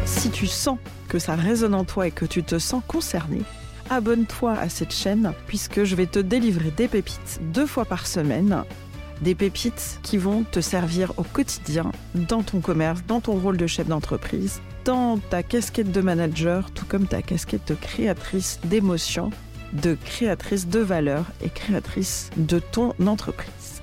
Si 0.06 0.32
tu 0.32 0.48
sens 0.48 0.80
que 1.08 1.20
ça 1.20 1.36
résonne 1.36 1.76
en 1.76 1.86
toi 1.86 2.08
et 2.08 2.12
que 2.12 2.26
tu 2.26 2.44
te 2.44 2.60
sens 2.60 2.84
concerné, 2.88 3.42
abonne-toi 3.90 4.54
à 4.54 4.70
cette 4.70 4.94
chaîne 4.94 5.34
puisque 5.48 5.84
je 5.84 5.96
vais 5.96 6.06
te 6.06 6.20
délivrer 6.20 6.72
des 6.72 6.88
pépites 6.88 7.40
deux 7.54 7.66
fois 7.66 7.86
par 7.86 8.08
semaine. 8.08 8.64
Des 9.22 9.36
pépites 9.36 10.00
qui 10.04 10.18
vont 10.18 10.44
te 10.44 10.60
servir 10.60 11.14
au 11.18 11.24
quotidien 11.24 11.92
dans 12.16 12.44
ton 12.44 12.60
commerce, 12.60 13.02
dans 13.08 13.22
ton 13.22 13.34
rôle 13.34 13.58
de 13.58 13.68
chef 13.68 13.88
d'entreprise, 13.88 14.62
dans 14.84 15.18
ta 15.18 15.42
casquette 15.42 15.92
de 15.92 16.02
manager, 16.02 16.70
tout 16.72 16.86
comme 16.86 17.08
ta 17.08 17.22
casquette 17.22 17.68
de 17.68 17.76
créatrice 17.76 18.60
d'émotions, 18.66 19.32
de 19.74 19.98
créatrice 20.06 20.68
de 20.68 20.80
valeur 20.80 21.26
et 21.42 21.50
créatrice 21.50 22.30
de 22.38 22.60
ton 22.60 22.94
entreprise. 23.06 23.82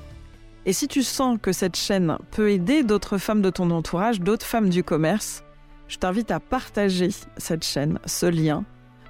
Et 0.64 0.72
si 0.72 0.86
tu 0.86 1.02
sens 1.02 1.38
que 1.42 1.52
cette 1.52 1.76
chaîne 1.76 2.16
peut 2.30 2.50
aider 2.50 2.84
d'autres 2.84 3.18
femmes 3.18 3.42
de 3.42 3.50
ton 3.50 3.70
entourage, 3.70 4.20
d'autres 4.20 4.46
femmes 4.46 4.68
du 4.68 4.84
commerce, 4.84 5.42
Je 5.88 5.98
t'invite 5.98 6.30
à 6.30 6.40
partager 6.40 7.10
cette 7.36 7.64
chaîne, 7.64 7.98
ce 8.06 8.26
lien, 8.26 8.64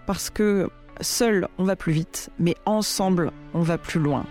parce 0.06 0.30
que 0.30 0.68
seul 1.00 1.48
on 1.58 1.64
va 1.64 1.76
plus 1.76 1.92
vite, 1.92 2.30
mais 2.38 2.56
ensemble 2.66 3.32
on 3.54 3.60
va 3.60 3.78
plus 3.78 4.00
loin. 4.00 4.26